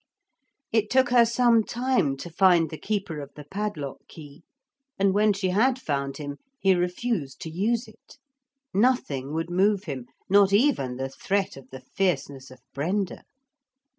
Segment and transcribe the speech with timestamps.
[0.71, 4.41] It took her some time to find the keeper of the padlock key,
[4.97, 8.17] and when she had found him he refused to use it.
[8.73, 13.21] Nothing would move him, not even the threat of the fierceness of Brenda.